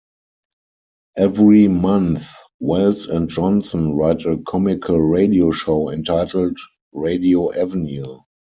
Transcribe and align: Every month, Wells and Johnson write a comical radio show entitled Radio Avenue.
Every 1.15 1.67
month, 1.67 2.23
Wells 2.59 3.05
and 3.07 3.29
Johnson 3.29 3.93
write 3.93 4.25
a 4.25 4.41
comical 4.47 4.99
radio 4.99 5.51
show 5.51 5.91
entitled 5.91 6.57
Radio 6.91 7.53
Avenue. 7.53 8.21